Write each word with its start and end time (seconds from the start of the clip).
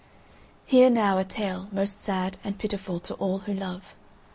Hear 0.65 0.89
now 0.89 1.19
a 1.19 1.23
tale 1.23 1.67
most 1.71 2.03
sad 2.03 2.35
and 2.43 2.57
pitiful 2.57 2.99
to 3.01 3.13
all 3.13 3.37
who 3.37 3.53
love. 3.53 3.93